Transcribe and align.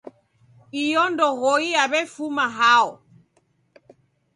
Iyo 0.83 1.03
ndoghoi 1.11 1.67
yaw'ifuma 1.75 2.45
hao? 2.57 2.89